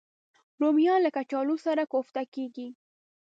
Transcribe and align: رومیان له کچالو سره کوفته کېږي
رومیان 0.61 0.99
له 1.05 1.09
کچالو 1.17 1.55
سره 1.65 1.83
کوفته 1.93 2.21
کېږي 2.33 2.67